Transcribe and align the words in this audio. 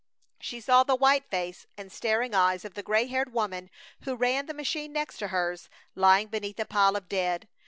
She 0.39 0.59
saw 0.59 0.83
the 0.83 0.95
white 0.95 1.29
face 1.29 1.67
and 1.77 1.91
staring 1.91 2.33
eyes 2.33 2.65
of 2.65 2.73
the 2.73 2.81
gray 2.81 3.05
haired 3.05 3.33
woman 3.33 3.69
who 4.01 4.15
ran 4.15 4.47
the 4.47 4.53
machine 4.55 4.91
next 4.93 5.19
to 5.19 5.27
hers 5.27 5.69
lying 5.93 6.25
beneath 6.29 6.59
a 6.59 6.65
pile 6.65 6.95
of 6.95 7.07
dead. 7.07 7.47